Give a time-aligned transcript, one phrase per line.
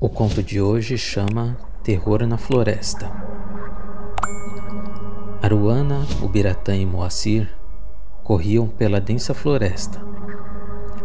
[0.00, 3.10] O conto de hoje chama Terror na Floresta.
[5.42, 7.52] Aruana, Ubiratã e Moacir
[8.22, 10.00] corriam pela densa floresta.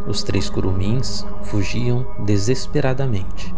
[0.06, 3.52] Os três curumins fugiam desesperadamente.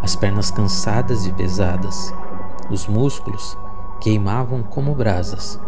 [0.00, 2.14] As pernas cansadas e pesadas,
[2.70, 3.58] os músculos
[4.00, 5.58] queimavam como brasas.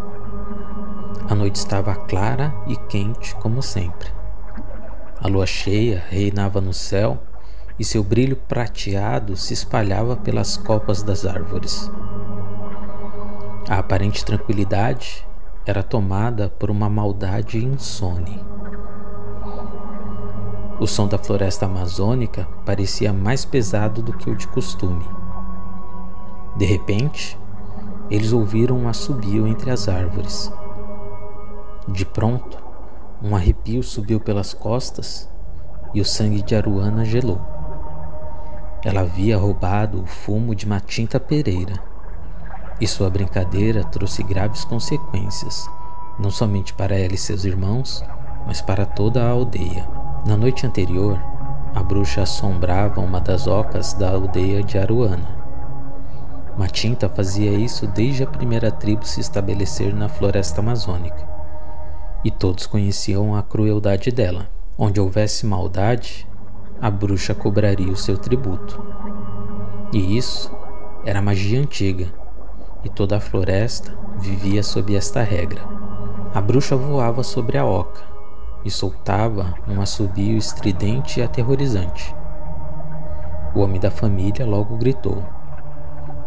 [1.29, 4.13] A noite estava clara e quente como sempre.
[5.21, 7.21] A lua cheia reinava no céu
[7.79, 11.91] e seu brilho prateado se espalhava pelas copas das árvores.
[13.69, 15.27] A aparente tranquilidade
[15.65, 18.43] era tomada por uma maldade insone.
[20.81, 25.05] O som da floresta amazônica parecia mais pesado do que o de costume.
[26.57, 27.39] De repente,
[28.11, 30.53] eles ouviram um assobio entre as árvores.
[31.87, 32.59] De pronto,
[33.23, 35.29] um arrepio subiu pelas costas
[35.93, 37.58] e o sangue de Aruana gelou.
[38.89, 41.75] Ela havia roubado o fumo de Matinta Pereira.
[42.81, 45.69] E sua brincadeira trouxe graves consequências,
[46.19, 48.03] não somente para ela e seus irmãos,
[48.47, 49.87] mas para toda a aldeia.
[50.27, 51.23] Na noite anterior,
[51.75, 55.37] a bruxa assombrava uma das ocas da aldeia de Aruana.
[56.57, 61.29] Matinta fazia isso desde a primeira tribo se estabelecer na floresta amazônica,
[62.25, 64.49] e todos conheciam a crueldade dela.
[64.79, 66.28] Onde houvesse maldade,
[66.81, 68.81] a bruxa cobraria o seu tributo.
[69.93, 70.51] E isso
[71.05, 72.07] era magia antiga,
[72.85, 75.61] e toda a floresta vivia sob esta regra.
[76.35, 78.03] A bruxa voava sobre a oca
[78.65, 82.15] e soltava um assobio estridente e aterrorizante.
[83.55, 85.25] O homem da família logo gritou: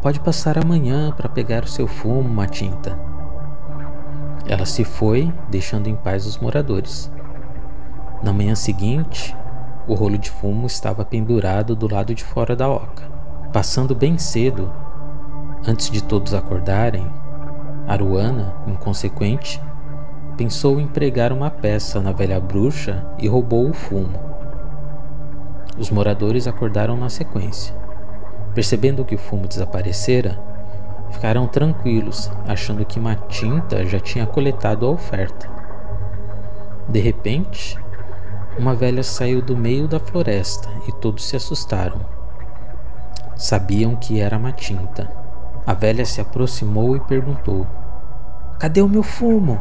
[0.01, 2.97] Pode passar amanhã para pegar o seu fumo, Matinta.
[4.47, 7.11] Ela se foi, deixando em paz os moradores.
[8.23, 9.35] Na manhã seguinte,
[9.91, 13.03] o rolo de fumo estava pendurado do lado de fora da oca.
[13.51, 14.71] Passando bem cedo,
[15.67, 17.05] antes de todos acordarem,
[17.85, 19.61] Aruana, inconsequente,
[20.37, 24.17] pensou em pregar uma peça na velha bruxa e roubou o fumo.
[25.77, 27.75] Os moradores acordaram na sequência.
[28.55, 30.39] Percebendo que o fumo desaparecera,
[31.09, 35.49] ficaram tranquilos, achando que Matinta já tinha coletado a oferta.
[36.87, 37.77] De repente,
[38.57, 42.01] uma velha saiu do meio da floresta e todos se assustaram.
[43.35, 45.11] Sabiam que era Matinta.
[45.65, 47.65] A velha se aproximou e perguntou:
[48.59, 49.59] Cadê o meu fumo?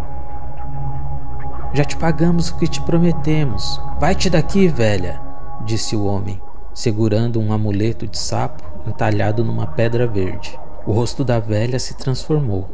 [1.73, 3.81] Já te pagamos o que te prometemos.
[3.99, 5.21] Vai-te daqui, velha,
[5.65, 6.41] disse o homem,
[6.75, 10.59] segurando um amuleto de sapo entalhado numa pedra verde.
[10.85, 12.69] O rosto da velha se transformou.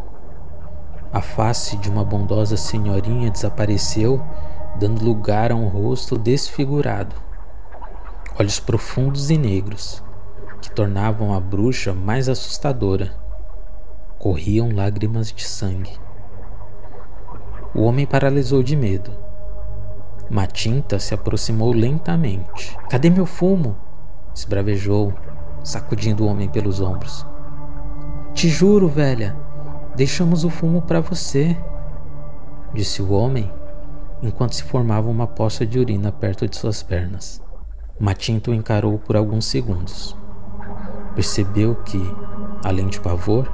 [1.12, 4.22] A face de uma bondosa senhorinha desapareceu
[4.78, 7.16] dando lugar a um rosto desfigurado,
[8.38, 10.02] olhos profundos e negros,
[10.60, 13.14] que tornavam a bruxa mais assustadora.
[14.18, 15.98] Corriam lágrimas de sangue.
[17.74, 19.12] O homem paralisou de medo.
[20.28, 22.76] Matinta se aproximou lentamente.
[22.90, 23.76] Cadê meu fumo?
[24.34, 25.14] esbravejou,
[25.62, 27.26] sacudindo o homem pelos ombros.
[28.34, 29.34] Te juro, velha,
[29.94, 31.56] deixamos o fumo para você,
[32.74, 33.50] disse o homem
[34.22, 37.42] enquanto se formava uma poça de urina perto de suas pernas.
[37.98, 40.16] Matinto encarou por alguns segundos.
[41.14, 42.00] Percebeu que,
[42.64, 43.50] além de pavor,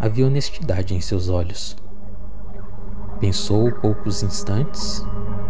[0.00, 1.76] havia honestidade em seus olhos.
[3.20, 5.04] Pensou poucos instantes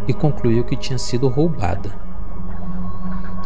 [0.06, 1.92] e concluiu que tinha sido roubada.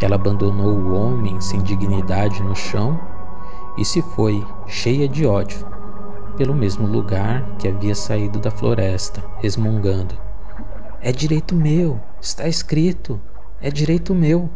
[0.00, 2.98] Ela abandonou o homem sem dignidade no chão
[3.76, 5.66] e se foi, cheia de ódio,
[6.36, 10.31] pelo mesmo lugar que havia saído da floresta, resmungando.
[11.04, 13.20] É direito meu, está escrito,
[13.60, 14.48] é direito meu.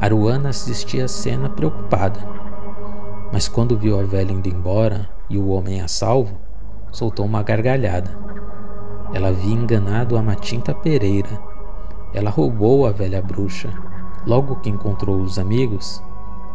[0.00, 2.18] Aruana assistia a cena preocupada,
[3.30, 6.38] mas quando viu a velha indo embora e o homem a salvo,
[6.90, 8.10] soltou uma gargalhada.
[9.12, 11.38] Ela havia enganado a Matinta Pereira.
[12.14, 13.68] Ela roubou a velha bruxa.
[14.26, 16.02] Logo que encontrou os amigos,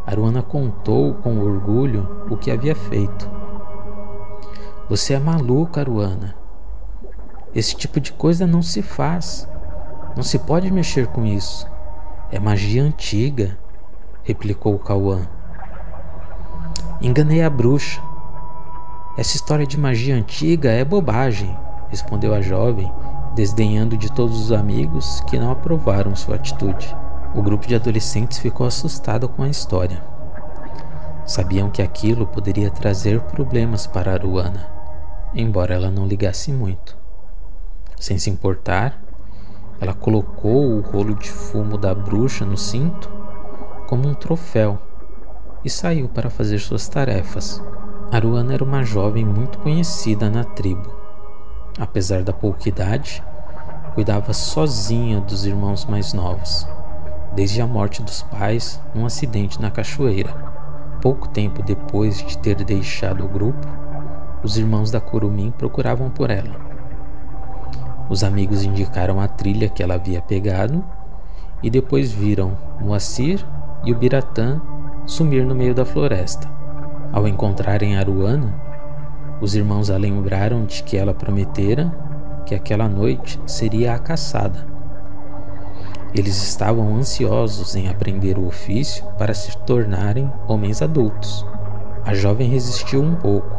[0.08, 3.30] Aruana contou com orgulho o que havia feito.
[4.90, 6.39] Você é maluca, Aruana.
[7.54, 9.48] Esse tipo de coisa não se faz.
[10.16, 11.68] Não se pode mexer com isso.
[12.32, 13.58] É magia antiga,
[14.24, 15.28] replicou Cauã.
[17.02, 18.00] Enganei a bruxa.
[19.18, 21.58] Essa história de magia antiga é bobagem,
[21.90, 22.92] respondeu a jovem,
[23.34, 26.96] desdenhando de todos os amigos que não aprovaram sua atitude.
[27.34, 30.04] O grupo de adolescentes ficou assustado com a história.
[31.26, 34.68] Sabiam que aquilo poderia trazer problemas para Aruana,
[35.34, 36.99] embora ela não ligasse muito.
[38.00, 38.98] Sem se importar,
[39.82, 43.12] ela colocou o rolo de fumo da bruxa no cinto
[43.88, 44.80] como um troféu
[45.66, 47.62] e saiu para fazer suas tarefas.
[48.10, 50.90] Aruana era uma jovem muito conhecida na tribo.
[51.78, 53.22] Apesar da pouca idade,
[53.94, 56.66] cuidava sozinha dos irmãos mais novos,
[57.36, 60.34] desde a morte dos pais num acidente na cachoeira.
[61.02, 63.68] Pouco tempo depois de ter deixado o grupo,
[64.42, 66.69] os irmãos da Curumim procuravam por ela.
[68.10, 70.84] Os amigos indicaram a trilha que ela havia pegado
[71.62, 73.46] e depois viram Moacir
[73.86, 74.60] e o Biratã
[75.06, 76.50] sumir no meio da floresta.
[77.14, 78.54] Ao encontrarem Aruana,
[79.40, 81.92] os irmãos a lembraram de que ela prometera
[82.46, 84.68] que aquela noite seria a caçada.
[86.14, 91.46] Eles estavam ansiosos em aprender o ofício para se tornarem homens adultos.
[92.04, 93.59] A jovem resistiu um pouco,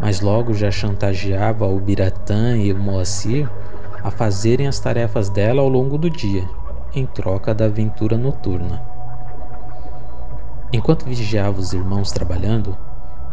[0.00, 3.48] mas logo já chantageava o Biratã e o Moacir
[4.02, 6.48] a fazerem as tarefas dela ao longo do dia,
[6.94, 8.82] em troca da aventura noturna.
[10.72, 12.76] Enquanto vigiava os irmãos trabalhando,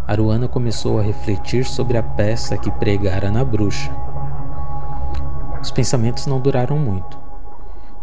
[0.05, 3.91] Aruana começou a refletir sobre a peça que pregara na bruxa.
[5.61, 7.17] Os pensamentos não duraram muito.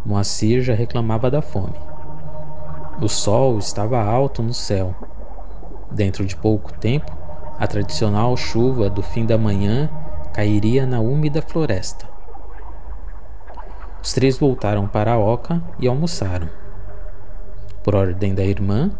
[0.05, 1.75] Moacir já reclamava da fome.
[3.01, 4.95] O sol estava alto no céu.
[5.91, 7.11] Dentro de pouco tempo,
[7.59, 9.89] a tradicional chuva do fim da manhã
[10.33, 12.09] cairia na úmida floresta.
[14.03, 16.49] Os três voltaram para a oca e almoçaram.
[17.83, 18.91] Por ordem da irmã,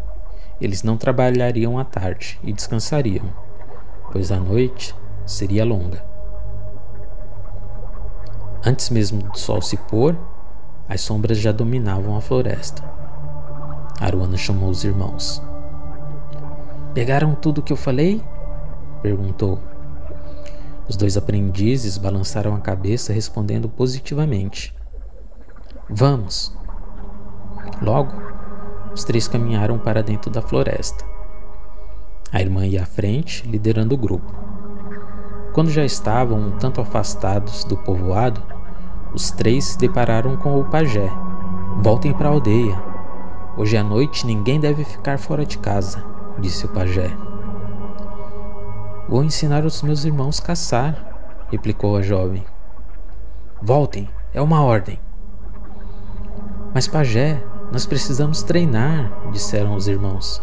[0.59, 3.25] eles não trabalhariam à tarde e descansariam,
[4.11, 6.03] pois a noite seria longa.
[8.65, 10.17] Antes mesmo do sol se pôr,
[10.87, 12.83] as sombras já dominavam a floresta.
[13.99, 15.41] Aruana chamou os irmãos.
[16.93, 18.23] Pegaram tudo o que eu falei?
[19.05, 19.59] Perguntou.
[20.89, 24.73] Os dois aprendizes balançaram a cabeça, respondendo positivamente.
[25.87, 26.57] Vamos.
[27.83, 28.11] Logo,
[28.91, 31.05] os três caminharam para dentro da floresta.
[32.31, 34.33] A irmã ia à frente, liderando o grupo.
[35.53, 38.41] Quando já estavam um tanto afastados do povoado,
[39.13, 41.11] os três se depararam com o pajé.
[41.79, 42.81] Voltem para a aldeia.
[43.55, 46.03] Hoje à noite ninguém deve ficar fora de casa,
[46.39, 47.15] disse o pajé.
[49.07, 52.43] Vou ensinar os meus irmãos a caçar, replicou a jovem.
[53.61, 54.99] Voltem, é uma ordem.
[56.73, 57.39] Mas, pajé,
[57.71, 60.41] nós precisamos treinar, disseram os irmãos.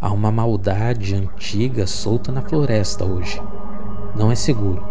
[0.00, 3.42] Há uma maldade antiga solta na floresta hoje.
[4.14, 4.86] Não é seguro,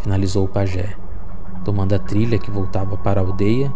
[0.00, 0.94] finalizou o pajé,
[1.64, 3.72] tomando a trilha que voltava para a aldeia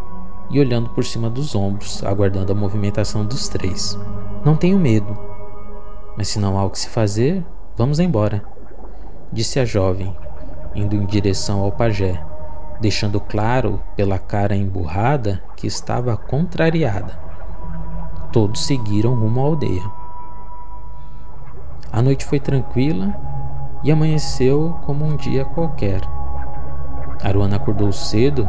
[0.50, 3.98] e olhando por cima dos ombros, aguardando a movimentação dos três.
[4.44, 5.29] Não tenho medo,
[6.20, 7.42] mas se não há o que se fazer,
[7.74, 8.44] vamos embora,
[9.32, 10.14] disse a jovem,
[10.74, 12.22] indo em direção ao pajé
[12.78, 17.18] deixando claro pela cara emburrada que estava contrariada.
[18.30, 19.90] Todos seguiram rumo à aldeia.
[21.90, 23.14] A noite foi tranquila
[23.82, 26.02] e amanheceu como um dia qualquer.
[27.24, 28.46] Aruana acordou cedo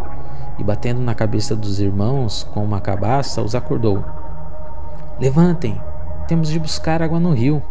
[0.60, 4.04] e, batendo na cabeça dos irmãos com uma cabaça, os acordou.
[5.22, 5.82] Levantem,
[6.32, 7.62] temos de buscar água no rio.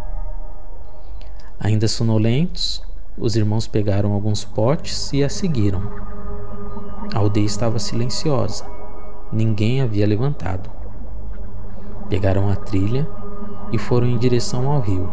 [1.58, 2.82] Ainda sonolentos,
[3.16, 5.80] os irmãos pegaram alguns potes e a seguiram.
[7.14, 8.66] A aldeia estava silenciosa.
[9.32, 10.70] Ninguém havia levantado.
[12.10, 13.08] Pegaram a trilha
[13.72, 15.10] e foram em direção ao rio.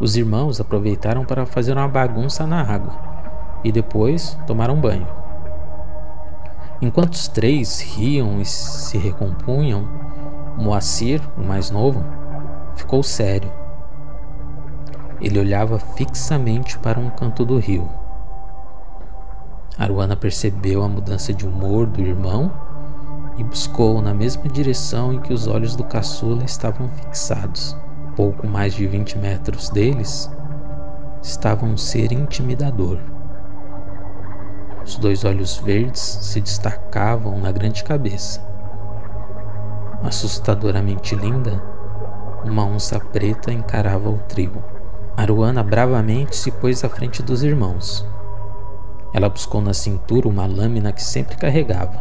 [0.00, 2.92] Os irmãos aproveitaram para fazer uma bagunça na água
[3.62, 5.06] e depois tomaram banho.
[6.82, 9.88] Enquanto os três riam e se recompunham,
[10.60, 12.04] Moacir, o mais novo,
[12.76, 13.50] ficou sério.
[15.18, 17.88] Ele olhava fixamente para um canto do rio.
[19.78, 22.52] Aruana percebeu a mudança de humor do irmão
[23.38, 27.74] e buscou na mesma direção em que os olhos do caçula estavam fixados.
[28.14, 30.30] Pouco mais de 20 metros deles
[31.22, 32.98] estava um ser intimidador.
[34.84, 38.50] Os dois olhos verdes se destacavam na grande cabeça.
[40.02, 41.62] Assustadoramente linda,
[42.42, 44.64] uma onça preta encarava o trio.
[45.14, 48.06] Aruana bravamente se pôs à frente dos irmãos.
[49.12, 52.00] Ela buscou na cintura uma lâmina que sempre carregava.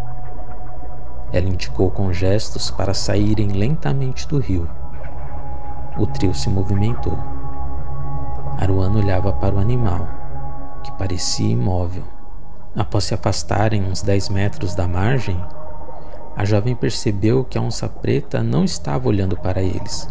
[1.34, 4.70] Ela indicou com gestos para saírem lentamente do rio.
[5.98, 7.20] O trio se movimentou.
[8.58, 10.08] Aruano olhava para o animal,
[10.84, 12.04] que parecia imóvel.
[12.76, 15.44] Após se afastarem uns dez metros da margem,
[16.40, 20.10] a jovem percebeu que a onça preta não estava olhando para eles,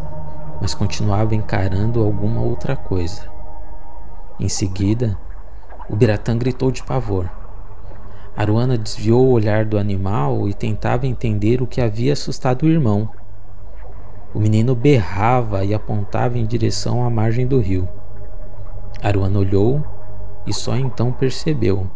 [0.61, 3.23] mas continuava encarando alguma outra coisa.
[4.39, 5.19] Em seguida,
[5.89, 7.31] o Biratã gritou de pavor.
[8.37, 13.09] Aruana desviou o olhar do animal e tentava entender o que havia assustado o irmão.
[14.35, 17.89] O menino berrava e apontava em direção à margem do rio.
[19.03, 19.83] Aruana olhou
[20.47, 21.91] e só então percebeu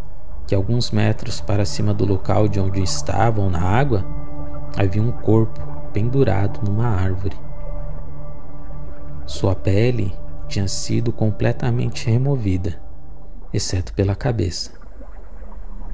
[0.46, 4.21] que alguns metros para cima do local de onde estavam na água
[4.76, 5.60] havia um corpo
[5.92, 7.36] pendurado numa árvore.
[9.26, 10.14] Sua pele
[10.48, 12.80] tinha sido completamente removida,
[13.52, 14.72] exceto pela cabeça.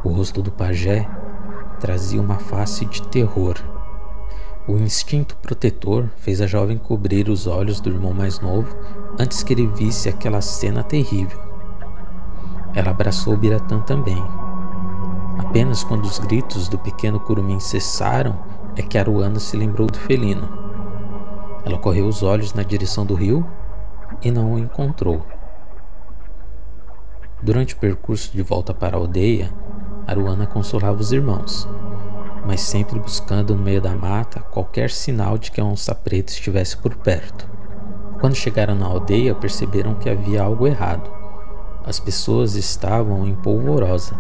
[0.03, 1.09] O rosto do pajé
[1.81, 3.57] trazia uma face de terror.
[4.67, 8.77] O instinto protetor fez a jovem cobrir os olhos do irmão mais novo
[9.19, 11.41] antes que ele visse aquela cena terrível.
[12.75, 14.23] Ela abraçou Biratã também.
[15.39, 18.39] Apenas quando os gritos do pequeno curumim cessaram
[18.79, 20.49] é que Aruana se lembrou do felino.
[21.65, 23.45] Ela correu os olhos na direção do rio
[24.23, 25.27] e não o encontrou.
[27.43, 29.53] Durante o percurso de volta para a aldeia,
[30.07, 31.69] Aruana consolava os irmãos,
[32.47, 36.77] mas sempre buscando no meio da mata qualquer sinal de que a onça preta estivesse
[36.77, 37.49] por perto.
[38.21, 41.11] Quando chegaram na aldeia, perceberam que havia algo errado.
[41.85, 44.17] As pessoas estavam em polvorosa.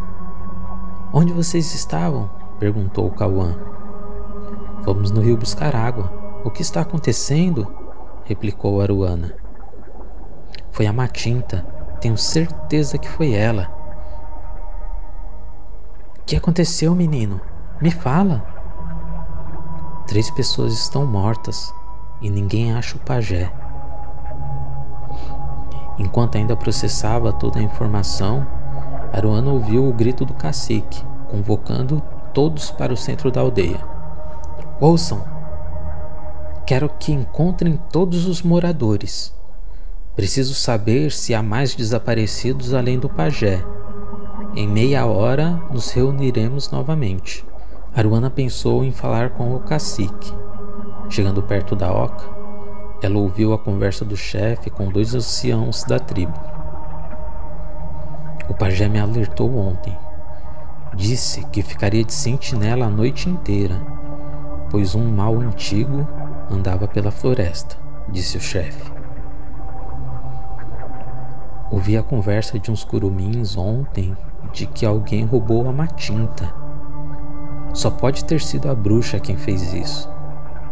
[1.13, 2.29] Onde vocês estavam?
[2.59, 3.78] perguntou Cauã.
[4.89, 6.11] Vamos no rio buscar água.
[6.43, 7.71] O que está acontecendo?
[8.25, 9.35] replicou Aruana.
[10.73, 11.59] Foi a Matinta.
[12.01, 13.71] Tenho certeza que foi ela.
[16.21, 17.39] O que aconteceu, menino?
[17.83, 18.43] Me fala.
[20.07, 21.71] Três pessoas estão mortas
[22.23, 23.53] e ninguém acha o pajé.
[25.99, 28.47] Enquanto ainda processava toda a informação,
[29.13, 32.03] Aruana ouviu o grito do cacique, convocando
[32.33, 33.98] todos para o centro da aldeia.
[34.81, 35.25] Ouçam!
[36.65, 39.35] Quero que encontrem todos os moradores.
[40.15, 43.65] Preciso saber se há mais desaparecidos além do pajé.
[44.55, 47.45] Em meia hora nos reuniremos novamente.
[47.93, 50.33] Aruana pensou em falar com o cacique.
[51.11, 52.25] Chegando perto da oca,
[53.03, 56.39] ela ouviu a conversa do chefe com dois anciãos da tribo.
[58.49, 59.97] O pajé me alertou ontem.
[60.95, 63.81] Disse que ficaria de sentinela a noite inteira,
[64.71, 66.07] pois um mal antigo
[66.51, 67.77] andava pela floresta,
[68.09, 68.91] disse o chefe.
[71.71, 74.17] Ouvi a conversa de uns curumins ontem
[74.53, 76.53] de que alguém roubou a matinta.
[77.75, 80.11] Só pode ter sido a bruxa quem fez isso.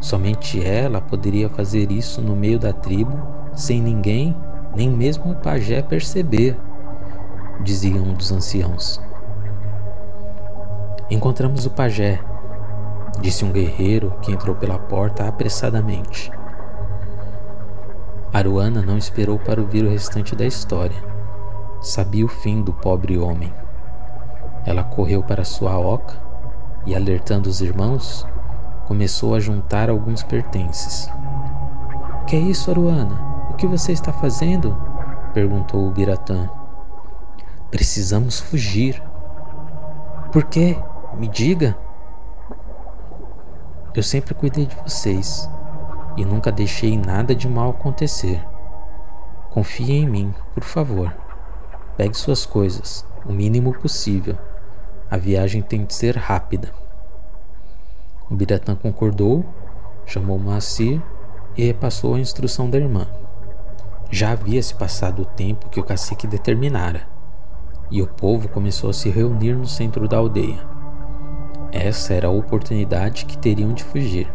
[0.01, 3.17] Somente ela poderia fazer isso no meio da tribo,
[3.55, 4.37] sem ninguém,
[4.75, 6.57] nem mesmo o pajé perceber,
[7.63, 9.01] dizia um dos anciãos.
[11.11, 12.21] Encontramos o pajé,
[13.21, 16.31] disse um guerreiro que entrou pela porta apressadamente.
[18.33, 20.97] Aruana não esperou para ouvir o restante da história.
[21.81, 23.53] Sabia o fim do pobre homem.
[24.65, 26.15] Ela correu para sua oca
[26.85, 28.27] e, alertando os irmãos,
[28.87, 31.11] começou a juntar alguns pertences.
[32.27, 33.49] Que é isso, Aruana?
[33.51, 34.77] O que você está fazendo?
[35.33, 36.51] perguntou o Biratã.
[37.71, 39.03] Precisamos fugir.
[40.33, 40.77] Por quê?
[41.17, 41.77] Me diga.
[43.97, 45.49] Eu sempre cuidei de vocês
[46.19, 48.45] e nunca deixei nada de mal acontecer.
[49.49, 51.17] Confie em mim, por favor.
[51.97, 54.37] Pegue suas coisas, o mínimo possível.
[55.11, 56.75] A viagem tem de ser rápida.
[58.29, 59.47] O Biratã concordou,
[60.05, 61.01] chamou Moacir
[61.57, 63.09] e repassou a instrução da irmã.
[64.11, 67.09] Já havia se passado o tempo que o cacique determinara,
[67.91, 70.76] e o povo começou a se reunir no centro da aldeia.
[71.79, 74.33] Essa era a oportunidade que teriam de fugir.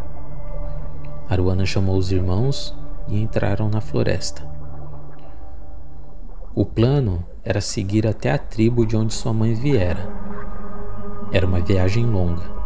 [1.27, 4.47] Aruana chamou os irmãos e entraram na floresta.
[6.53, 10.07] O plano era seguir até a tribo de onde sua mãe viera.
[11.31, 12.61] Era uma viagem longa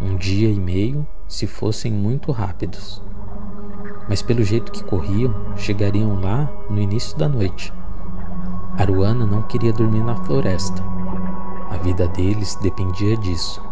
[0.00, 3.02] um dia e meio se fossem muito rápidos.
[4.08, 7.72] Mas pelo jeito que corriam, chegariam lá no início da noite.
[8.78, 10.82] Aruana não queria dormir na floresta.
[11.70, 13.71] A vida deles dependia disso.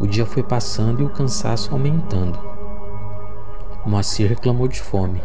[0.00, 2.38] O dia foi passando e o cansaço aumentando.
[3.86, 5.22] Moacir reclamou de fome.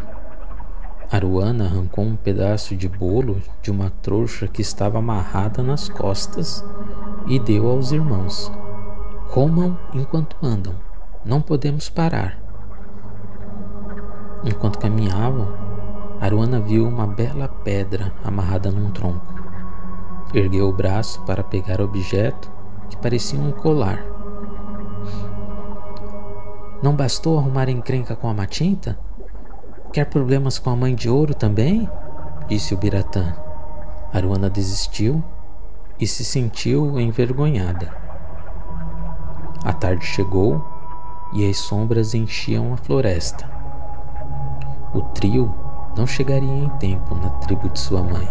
[1.10, 6.64] Aruana arrancou um pedaço de bolo de uma trouxa que estava amarrada nas costas
[7.26, 8.52] e deu aos irmãos.
[9.32, 10.74] Comam enquanto andam,
[11.24, 12.38] não podemos parar.
[14.44, 15.48] Enquanto caminhavam,
[16.20, 19.34] Aruana viu uma bela pedra amarrada num tronco.
[20.32, 22.50] Ergueu o braço para pegar o objeto
[22.88, 24.19] que parecia um colar.
[26.82, 28.98] Não bastou arrumar encrenca com a Matinta?
[29.92, 31.86] Quer problemas com a mãe de ouro também?
[32.48, 33.34] Disse o Biratã.
[34.14, 35.22] Aruana desistiu
[35.98, 37.94] e se sentiu envergonhada.
[39.62, 40.64] A tarde chegou
[41.34, 43.46] e as sombras enchiam a floresta.
[44.94, 45.54] O trio
[45.94, 48.26] não chegaria em tempo na tribo de sua mãe.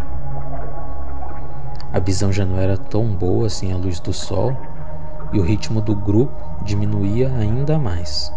[1.93, 4.57] A visão já não era tão boa sem a luz do sol
[5.31, 8.33] e o ritmo do grupo diminuía ainda mais.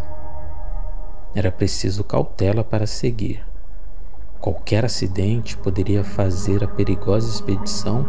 [1.35, 3.43] Era preciso cautela para seguir.
[4.39, 8.07] Qualquer acidente poderia fazer a perigosa expedição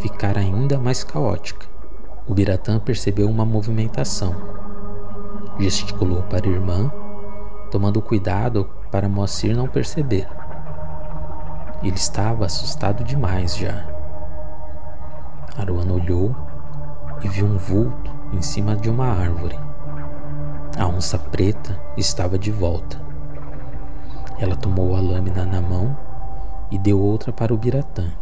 [0.00, 1.66] ficar ainda mais caótica.
[2.26, 4.34] O Biratã percebeu uma movimentação.
[5.60, 6.90] Gesticulou para a irmã,
[7.70, 10.26] tomando cuidado para Moacir não perceber.
[11.82, 13.86] Ele estava assustado demais já.
[15.56, 16.34] Aruana olhou
[17.22, 19.56] e viu um vulto em cima de uma árvore.
[20.78, 23.00] A onça preta estava de volta.
[24.38, 25.96] Ela tomou a lâmina na mão
[26.70, 28.12] e deu outra para o Biratã.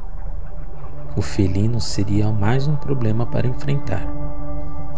[1.16, 4.06] O felino seria mais um problema para enfrentar.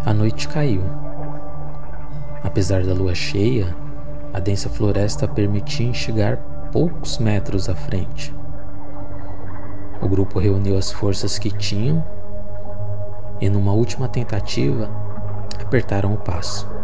[0.05, 0.83] A noite caiu.
[2.43, 3.75] Apesar da lua cheia,
[4.31, 6.37] a densa floresta permitia enxergar
[6.71, 8.35] poucos metros à frente.
[9.99, 12.05] O grupo reuniu as forças que tinham
[13.41, 14.87] e, numa última tentativa,
[15.59, 16.76] apertaram o passo.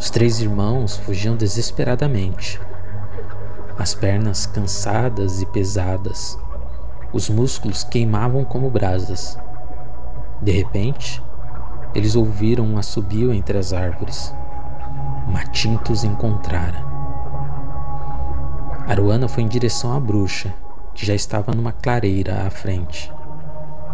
[0.00, 2.58] Os três irmãos fugiam desesperadamente
[3.78, 6.38] as pernas cansadas e pesadas,
[7.12, 9.38] os músculos queimavam como brasas.
[10.40, 11.22] De repente,
[11.94, 14.34] eles ouviram um assobio entre as árvores.
[15.28, 16.84] Matintos encontrara.
[18.86, 20.52] Aruana foi em direção à bruxa,
[20.94, 23.12] que já estava numa clareira à frente.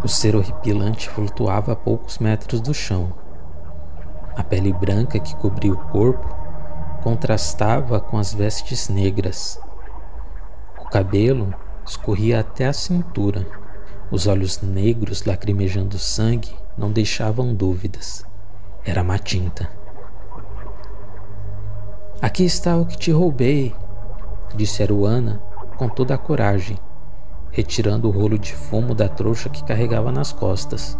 [0.03, 3.13] O ser horripilante flutuava a poucos metros do chão.
[4.37, 6.27] A pele branca que cobria o corpo
[7.01, 9.59] contrastava com as vestes negras.
[10.79, 11.51] O cabelo
[11.83, 13.47] escorria até a cintura.
[14.11, 18.23] Os olhos negros lacrimejando sangue não deixavam dúvidas.
[18.85, 19.67] Era Matinta.
[22.21, 23.75] Aqui está o que te roubei,
[24.55, 25.41] disse Aruana
[25.77, 26.77] com toda a coragem,
[27.51, 30.95] retirando o rolo de fumo da trouxa que carregava nas costas.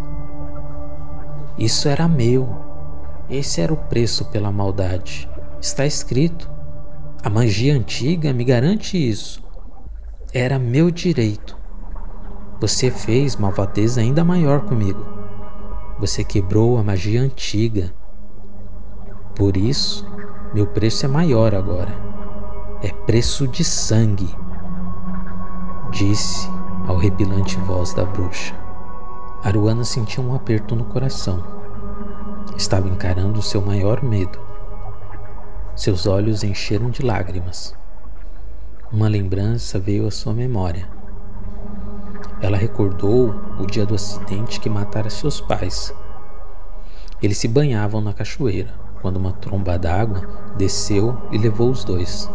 [1.57, 2.66] Isso era meu.
[3.29, 5.29] Esse era o preço pela maldade.
[5.59, 6.49] Está escrito.
[7.21, 9.43] A magia antiga me garante isso.
[10.33, 11.57] Era meu direito.
[12.61, 15.05] Você fez malvadeza ainda maior comigo.
[15.99, 17.93] Você quebrou a magia antiga.
[19.35, 20.07] Por isso,
[20.53, 21.93] meu preço é maior agora.
[22.81, 24.33] É preço de sangue.
[25.91, 26.47] Disse
[26.87, 28.55] a horripilante voz da bruxa.
[29.43, 31.56] Aruana sentiu um aperto no coração.
[32.55, 34.39] Estava encarando o seu maior medo.
[35.75, 37.75] Seus olhos encheram de lágrimas.
[38.91, 40.87] Uma lembrança veio à sua memória.
[42.41, 45.93] Ela recordou o dia do acidente que matara seus pais.
[47.21, 50.21] Eles se banhavam na cachoeira quando uma tromba d'água
[50.55, 52.29] desceu e levou os dois.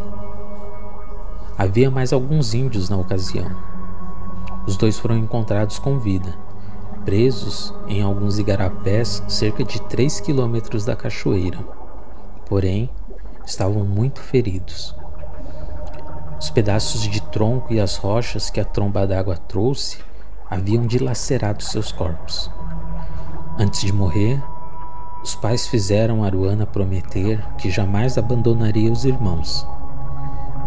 [1.56, 3.50] Havia mais alguns índios na ocasião.
[4.66, 6.34] Os dois foram encontrados com vida,
[7.04, 11.58] presos em alguns igarapés cerca de 3 quilômetros da cachoeira.
[12.46, 12.90] Porém,
[13.44, 14.94] estavam muito feridos.
[16.38, 19.98] Os pedaços de tronco e as rochas que a tromba d'água trouxe
[20.50, 22.50] haviam dilacerado seus corpos.
[23.58, 24.42] Antes de morrer,
[25.22, 29.66] os pais fizeram Aruana prometer que jamais abandonaria os irmãos.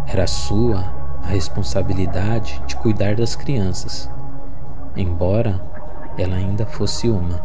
[0.08, 0.86] Era sua
[1.22, 4.10] a responsabilidade de cuidar das crianças,
[4.96, 5.75] embora
[6.18, 7.42] ela ainda fosse uma.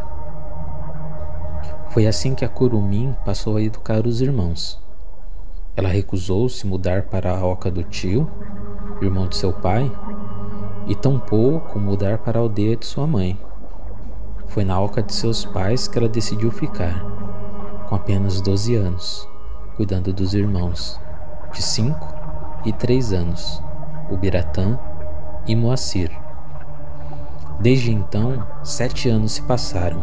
[1.90, 4.80] Foi assim que a Curumim passou a educar os irmãos.
[5.76, 8.30] Ela recusou-se mudar para a oca do tio,
[9.02, 9.90] irmão de seu pai,
[10.86, 13.38] e tampouco mudar para a aldeia de sua mãe.
[14.46, 17.04] Foi na oca de seus pais que ela decidiu ficar,
[17.88, 19.28] com apenas 12 anos,
[19.76, 21.00] cuidando dos irmãos,
[21.52, 22.14] de 5
[22.64, 23.62] e 3 anos,
[24.10, 24.78] o Biratã
[25.46, 26.10] e Moacir.
[27.60, 30.02] Desde então, sete anos se passaram.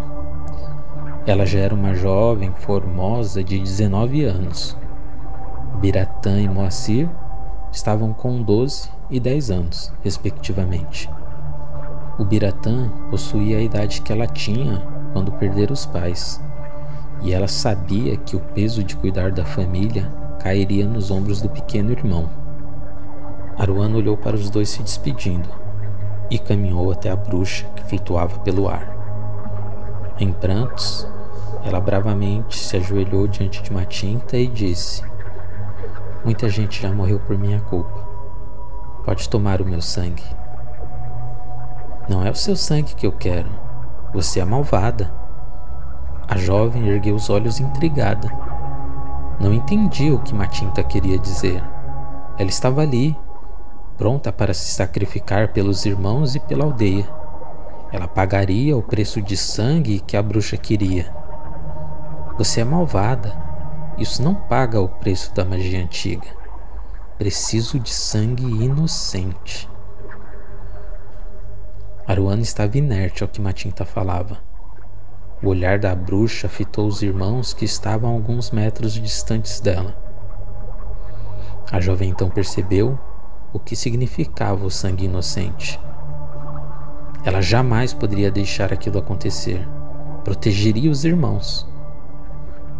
[1.25, 4.77] Ela já era uma jovem formosa de 19 anos
[5.79, 7.07] Biratã e Moacir
[7.71, 11.07] estavam com 12 e 10 anos, respectivamente.
[12.17, 14.81] O Biratã possuía a idade que ela tinha
[15.13, 16.41] quando perdera os pais,
[17.21, 21.91] e ela sabia que o peso de cuidar da família cairia nos ombros do pequeno
[21.91, 22.27] irmão.
[23.55, 25.66] Aruana olhou para os dois se despedindo
[26.29, 28.95] e caminhou até a bruxa que flutuava pelo ar.
[30.19, 31.07] Em prantos,
[31.63, 35.03] ela bravamente se ajoelhou diante de Matinta e disse:
[36.23, 38.07] Muita gente já morreu por minha culpa.
[39.05, 40.23] Pode tomar o meu sangue.
[42.09, 43.49] Não é o seu sangue que eu quero.
[44.13, 45.11] Você é malvada.
[46.27, 48.29] A jovem ergueu os olhos intrigada.
[49.39, 51.63] Não entendia o que Matinta queria dizer.
[52.37, 53.15] Ela estava ali,
[53.97, 57.07] pronta para se sacrificar pelos irmãos e pela aldeia.
[57.91, 61.11] Ela pagaria o preço de sangue que a bruxa queria.
[62.37, 63.35] Você é malvada.
[63.97, 66.27] Isso não paga o preço da magia antiga.
[67.17, 69.67] Preciso de sangue inocente.
[72.05, 74.37] Aruana estava inerte ao que Matinta falava.
[75.41, 79.95] O olhar da bruxa fitou os irmãos que estavam a alguns metros distantes dela.
[81.71, 82.97] A jovem então percebeu
[83.53, 85.79] o que significava o sangue inocente.
[87.23, 89.67] Ela jamais poderia deixar aquilo acontecer.
[90.23, 91.67] Protegeria os irmãos.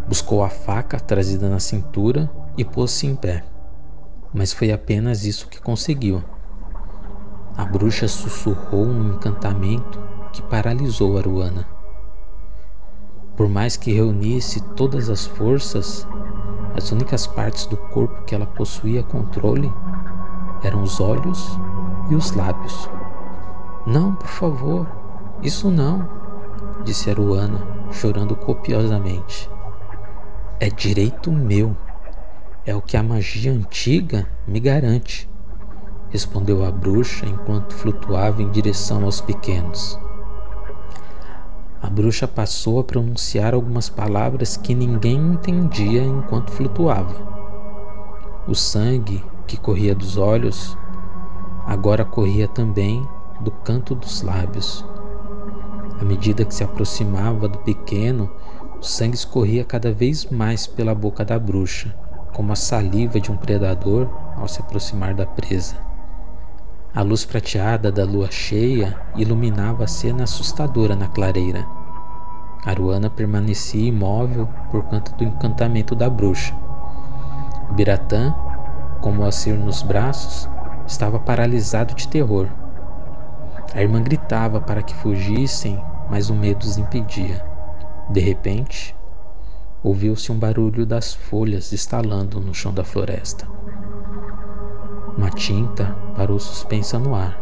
[0.06, 3.44] Buscou a faca trazida na cintura e pôs-se em pé.
[4.32, 6.22] Mas foi apenas isso que conseguiu.
[7.56, 10.00] A bruxa sussurrou um encantamento
[10.32, 11.66] que paralisou Aruana.
[13.36, 16.06] Por mais que reunisse todas as forças,
[16.74, 19.72] as únicas partes do corpo que ela possuía controle
[20.62, 21.58] eram os olhos
[22.10, 22.88] e os lábios.
[23.86, 24.86] Não, por favor,
[25.42, 26.08] isso não,
[26.84, 29.48] disse Aruana, chorando copiosamente.
[30.60, 31.76] É direito meu.
[32.66, 35.30] É o que a magia antiga me garante,
[36.10, 39.98] respondeu a bruxa enquanto flutuava em direção aos pequenos.
[41.80, 47.14] A bruxa passou a pronunciar algumas palavras que ninguém entendia enquanto flutuava.
[48.48, 50.78] O sangue que corria dos olhos
[51.68, 53.06] agora corria também
[53.40, 54.82] do canto dos lábios.
[56.00, 58.30] À medida que se aproximava do pequeno,
[58.80, 61.94] o sangue escorria cada vez mais pela boca da bruxa,
[62.32, 65.76] como a saliva de um predador ao se aproximar da presa.
[66.94, 71.66] A luz prateada da lua cheia iluminava a cena assustadora na clareira.
[72.64, 76.54] Aruana permanecia imóvel por conta do encantamento da bruxa.
[77.70, 78.34] O Biratã,
[79.00, 80.48] com Moacir nos braços,
[80.86, 82.48] estava paralisado de terror.
[83.74, 87.44] A irmã gritava para que fugissem, mas o medo os impedia.
[88.10, 88.96] De repente,
[89.82, 93.46] ouviu-se um barulho das folhas estalando no chão da floresta.
[95.16, 97.38] Uma tinta parou suspensa no ar.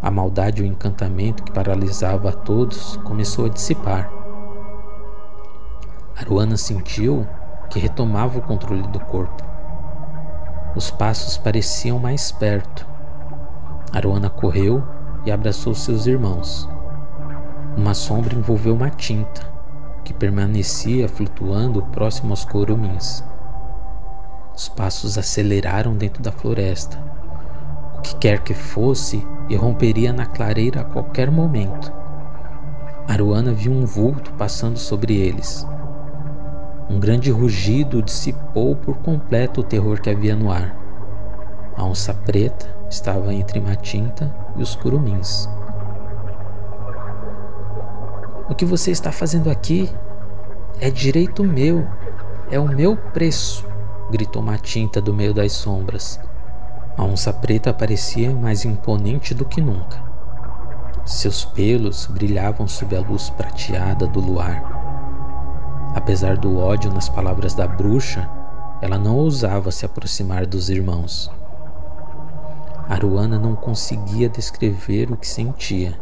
[0.00, 4.10] A maldade e o encantamento que paralisava a todos começou a dissipar.
[6.16, 7.26] Aruana sentiu
[7.70, 9.51] que retomava o controle do corpo.
[10.74, 12.86] Os passos pareciam mais perto.
[13.92, 14.82] Aruana correu
[15.26, 16.68] e abraçou seus irmãos.
[17.76, 19.42] Uma sombra envolveu uma tinta
[20.02, 23.22] que permanecia flutuando próximo aos corumins.
[24.54, 26.98] Os passos aceleraram dentro da floresta.
[27.98, 31.92] O que quer que fosse, irromperia na clareira a qualquer momento.
[33.06, 35.66] Aruana viu um vulto passando sobre eles.
[36.92, 40.76] Um grande rugido dissipou por completo o terror que havia no ar.
[41.74, 45.48] A onça preta estava entre Matinta e os curumins.
[48.46, 49.88] O que você está fazendo aqui
[50.78, 51.88] é direito meu,
[52.50, 53.64] é o meu preço
[54.10, 56.20] gritou Matinta do meio das sombras.
[56.94, 59.98] A onça preta parecia mais imponente do que nunca.
[61.06, 64.81] Seus pelos brilhavam sob a luz prateada do luar.
[65.94, 68.28] Apesar do ódio nas palavras da bruxa,
[68.80, 71.30] ela não ousava se aproximar dos irmãos.
[72.88, 76.00] Aruana não conseguia descrever o que sentia.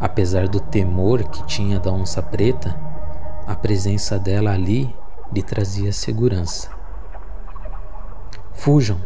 [0.00, 2.74] Apesar do temor que tinha da onça preta,
[3.46, 4.94] a presença dela ali
[5.32, 6.70] lhe trazia segurança.
[8.52, 9.00] Fujam,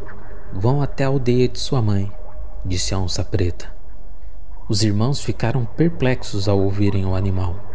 [0.53, 2.11] vão até a aldeia de sua mãe,
[2.65, 3.67] disse a onça preta.
[4.69, 7.66] Os irmãos ficaram perplexos ao ouvirem o animal.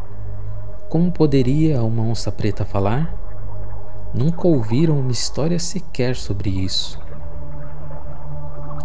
[0.91, 3.11] Como poderia uma onça preta falar?
[4.13, 6.99] Nunca ouviram uma história sequer sobre isso.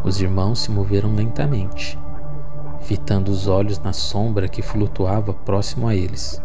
[0.02, 1.98] Os irmãos se moveram lentamente,
[2.80, 6.40] fitando os olhos na sombra que flutuava próximo a eles.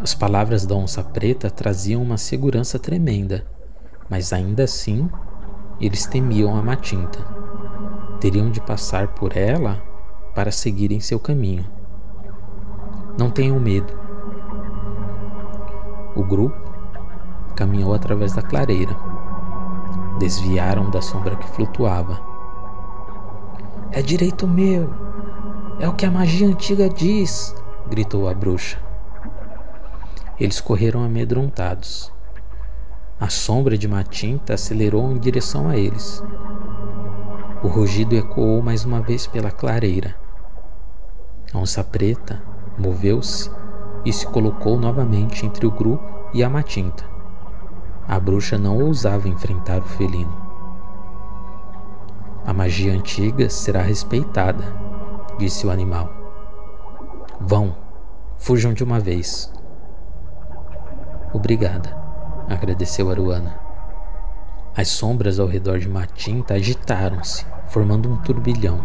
[0.00, 3.44] As palavras da onça preta traziam uma segurança tremenda
[4.08, 5.08] mas ainda assim
[5.80, 7.18] eles temiam a Matinta.
[8.20, 9.82] Teriam de passar por ela
[10.34, 11.64] para seguirem seu caminho.
[13.16, 14.07] Não tenham medo.
[16.18, 16.58] O grupo
[17.54, 18.96] caminhou através da clareira.
[20.18, 22.20] Desviaram da sombra que flutuava.
[23.92, 24.92] É direito meu!
[25.78, 27.54] É o que a magia antiga diz!
[27.88, 28.80] gritou a bruxa.
[30.40, 32.12] Eles correram amedrontados.
[33.20, 36.20] A sombra de Matinta acelerou em direção a eles.
[37.62, 40.16] O rugido ecoou mais uma vez pela clareira.
[41.54, 42.42] A onça preta
[42.76, 43.48] moveu-se
[44.04, 47.04] e se colocou novamente entre o grupo e a matinta.
[48.06, 50.34] A bruxa não ousava enfrentar o felino.
[52.46, 54.64] A magia antiga será respeitada,
[55.38, 56.10] disse o animal.
[57.40, 57.76] Vão,
[58.36, 59.52] fujam de uma vez.
[61.32, 61.94] Obrigada,
[62.48, 63.60] agradeceu Aruana.
[64.74, 68.80] As sombras ao redor de Matinta agitaram-se, formando um turbilhão.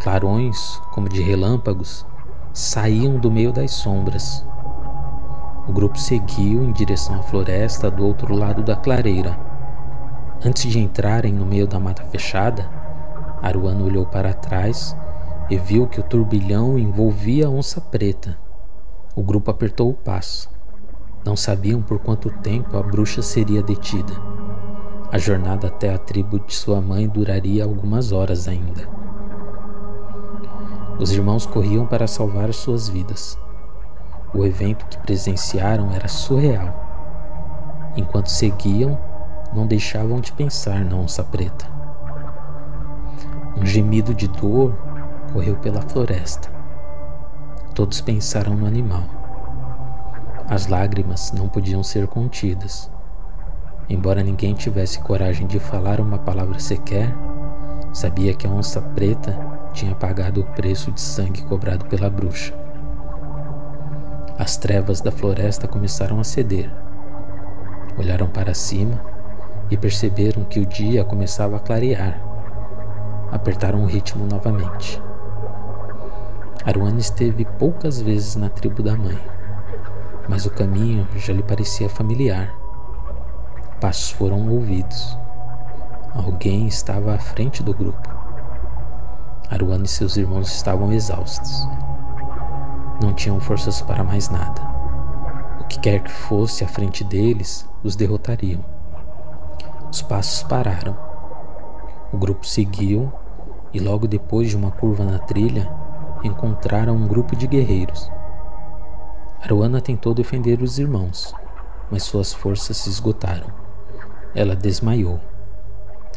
[0.00, 2.06] Clarões, como de relâmpagos,
[2.52, 4.44] saíam do meio das sombras.
[5.68, 9.38] O grupo seguiu em direção à floresta do outro lado da clareira.
[10.44, 12.68] Antes de entrarem no meio da mata fechada,
[13.40, 14.96] Aruana olhou para trás
[15.48, 18.36] e viu que o turbilhão envolvia a onça preta.
[19.14, 20.50] O grupo apertou o passo.
[21.24, 24.12] Não sabiam por quanto tempo a bruxa seria detida.
[25.12, 28.88] A jornada até a tribo de sua mãe duraria algumas horas ainda.
[31.00, 33.38] Os irmãos corriam para salvar suas vidas.
[34.34, 36.74] O evento que presenciaram era surreal.
[37.96, 38.98] Enquanto seguiam,
[39.50, 41.66] não deixavam de pensar na onça preta.
[43.56, 44.76] Um gemido de dor
[45.32, 46.50] correu pela floresta.
[47.74, 49.04] Todos pensaram no animal.
[50.50, 52.90] As lágrimas não podiam ser contidas.
[53.88, 57.10] Embora ninguém tivesse coragem de falar uma palavra sequer,
[57.90, 62.54] sabia que a onça preta tinha pagado o preço de sangue cobrado pela bruxa.
[64.38, 66.70] As trevas da floresta começaram a ceder.
[67.98, 69.00] Olharam para cima
[69.70, 72.20] e perceberam que o dia começava a clarear.
[73.30, 75.00] Apertaram o ritmo novamente.
[76.64, 79.18] Aruana esteve poucas vezes na tribo da mãe,
[80.28, 82.54] mas o caminho já lhe parecia familiar.
[83.80, 85.16] Passos foram ouvidos.
[86.14, 88.19] Alguém estava à frente do grupo.
[89.50, 91.66] Aruana e seus irmãos estavam exaustos.
[93.02, 94.62] Não tinham forças para mais nada.
[95.60, 98.64] O que quer que fosse à frente deles os derrotariam.
[99.90, 100.96] Os passos pararam.
[102.12, 103.12] O grupo seguiu
[103.72, 105.68] e, logo depois de uma curva na trilha,
[106.22, 108.08] encontraram um grupo de guerreiros.
[109.42, 111.34] Aruana tentou defender os irmãos,
[111.90, 113.48] mas suas forças se esgotaram.
[114.32, 115.18] Ela desmaiou.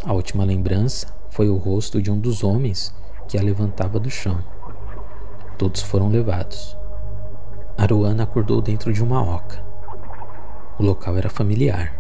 [0.06, 2.94] A última lembrança foi o rosto de um dos homens
[3.34, 4.38] que a levantava do chão.
[5.58, 6.78] Todos foram levados.
[7.76, 9.60] Aruana acordou dentro de uma oca.
[10.78, 12.00] O local era familiar.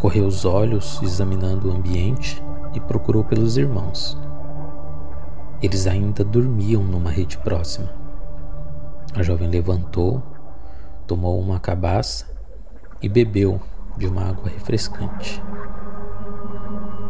[0.00, 2.42] Correu os olhos examinando o ambiente
[2.74, 4.18] e procurou pelos irmãos.
[5.62, 7.88] Eles ainda dormiam numa rede próxima.
[9.14, 10.20] A jovem levantou,
[11.06, 12.26] tomou uma cabaça
[13.00, 13.60] e bebeu
[13.96, 15.40] de uma água refrescante.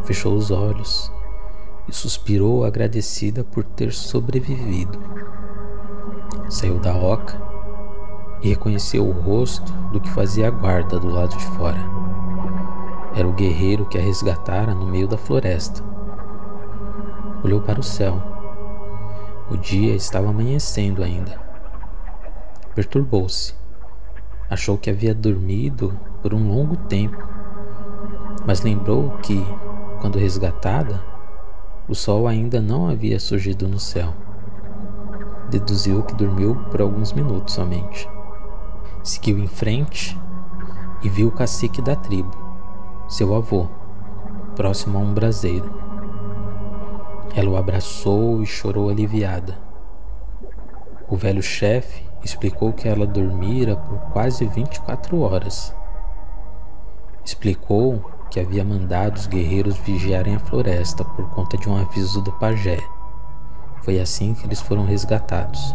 [0.03, 1.11] Fechou os olhos
[1.91, 4.97] e suspirou agradecida por ter sobrevivido.
[6.49, 7.37] Saiu da oca
[8.41, 11.81] e reconheceu o rosto do que fazia a guarda do lado de fora.
[13.15, 15.83] Era o guerreiro que a resgatara no meio da floresta.
[17.43, 18.23] Olhou para o céu.
[19.51, 21.41] O dia estava amanhecendo ainda.
[22.73, 23.53] Perturbou-se.
[24.49, 27.19] Achou que havia dormido por um longo tempo,
[28.47, 29.45] mas lembrou que,
[30.01, 31.10] quando resgatada,
[31.91, 34.15] o sol ainda não havia surgido no céu.
[35.51, 38.09] Deduziu que dormiu por alguns minutos somente.
[39.03, 40.17] Seguiu em frente
[41.03, 42.31] e viu o cacique da tribo,
[43.09, 43.67] seu avô,
[44.55, 45.69] próximo a um braseiro.
[47.35, 49.59] Ela o abraçou e chorou aliviada.
[51.09, 55.75] O velho chefe explicou que ela dormira por quase 24 horas.
[57.25, 62.33] Explicou que havia mandado os guerreiros vigiarem a floresta por conta de um aviso do
[62.33, 62.79] pajé.
[63.83, 65.75] Foi assim que eles foram resgatados.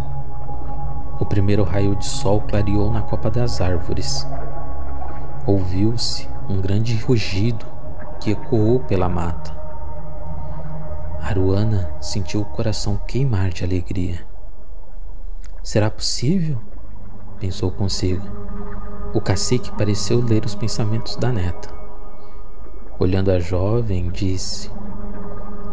[1.19, 4.25] O primeiro raio de sol clareou na copa das árvores.
[5.45, 7.65] Ouviu-se um grande rugido
[8.19, 9.53] que ecoou pela mata.
[11.21, 14.25] Aruana sentiu o coração queimar de alegria.
[15.63, 16.59] Será possível?
[17.39, 18.25] pensou consigo.
[19.13, 21.84] O cacique pareceu ler os pensamentos da neta.
[22.97, 24.71] Olhando a jovem, disse: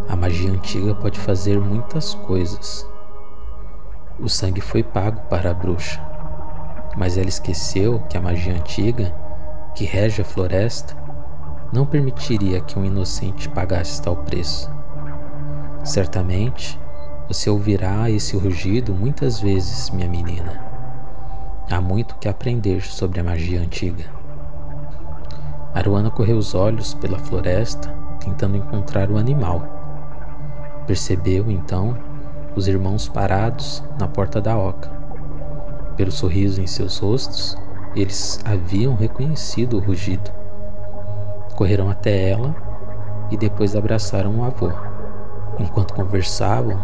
[0.09, 2.85] A magia antiga pode fazer muitas coisas.
[4.19, 6.01] O sangue foi pago para a bruxa,
[6.97, 9.15] mas ela esqueceu que a magia antiga,
[9.73, 10.97] que rege a floresta,
[11.73, 14.69] não permitiria que um inocente pagasse tal preço.
[15.85, 16.79] Certamente,
[17.29, 20.61] você ouvirá esse rugido muitas vezes, minha menina.
[21.71, 24.22] Há muito que aprender sobre a magia antiga.
[25.75, 27.89] Aruana correu os olhos pela floresta,
[28.21, 29.63] tentando encontrar o animal.
[30.87, 31.97] Percebeu então
[32.55, 34.91] os irmãos parados na porta da oca.
[35.97, 37.57] Pelo sorriso em seus rostos,
[37.97, 40.31] eles haviam reconhecido o rugido.
[41.57, 42.55] Correram até ela
[43.31, 44.71] e depois abraçaram o avô.
[45.59, 46.79] Enquanto conversavam,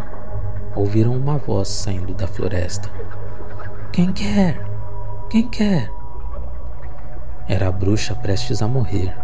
[0.74, 2.90] ouviram uma voz saindo da floresta.
[3.92, 4.64] Quem quer?
[5.28, 5.97] Quem quer?
[7.48, 9.16] Era a bruxa prestes a morrer,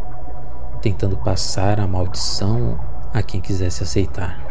[0.81, 2.81] tentando passar a maldição
[3.13, 4.44] a quem quisesse aceitar.